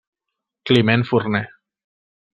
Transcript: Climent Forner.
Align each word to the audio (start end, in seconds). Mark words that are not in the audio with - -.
Climent 0.65 1.03
Forner. 1.11 1.47